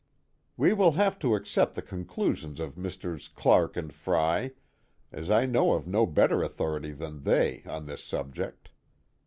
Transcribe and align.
We 0.57 0.73
will 0.73 0.93
have 0.93 1.19
to 1.19 1.35
accept 1.35 1.75
the 1.75 1.83
conclusions 1.83 2.59
of 2.59 2.75
Messrs. 2.75 3.27
Clark 3.27 3.77
and 3.77 3.93
Frey, 3.93 4.53
as 5.11 5.29
I 5.29 5.45
know 5.45 5.73
of 5.73 5.85
no 5.85 6.07
better 6.07 6.41
authority 6.41 6.91
than 6.91 7.21
they 7.21 7.61
on 7.67 7.85
this 7.85 8.03
subject. 8.03 8.71